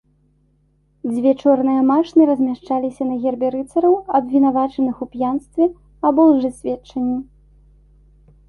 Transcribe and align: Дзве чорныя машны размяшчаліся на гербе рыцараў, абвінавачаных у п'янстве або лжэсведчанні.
Дзве 1.11 1.31
чорныя 1.41 1.81
машны 1.89 2.21
размяшчаліся 2.29 3.03
на 3.09 3.15
гербе 3.25 3.47
рыцараў, 3.57 3.93
абвінавачаных 4.21 4.95
у 5.07 5.09
п'янстве 5.13 5.65
або 6.11 6.21
лжэсведчанні. 6.31 7.19